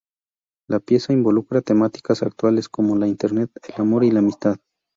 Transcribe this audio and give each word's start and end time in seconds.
La 0.67 0.79
pieza 0.79 1.13
involucra 1.13 1.61
temáticas 1.61 2.23
actuales, 2.23 2.67
como 2.69 2.95
la 2.97 3.07
Internet, 3.07 3.51
el 3.67 3.81
amor 3.83 4.03
y 4.03 4.09
la 4.09 4.17
amistad. 4.17 4.57